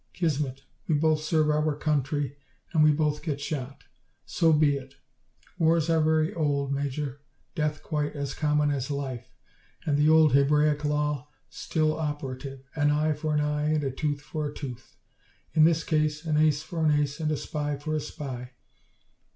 [0.13, 0.63] Kismet!
[0.87, 2.35] We both serve our country,
[2.73, 3.83] and we both get shot.
[4.25, 4.95] So be it.
[5.59, 7.21] Wars are very old, Major;
[7.53, 9.31] death quite as common as life;
[9.85, 14.21] and the old Hebraic law still operative 'an eye for an eye and a tooth
[14.21, 14.95] for a tooth!'
[15.53, 18.53] In this case, an ace for an ace and a spy for a spy.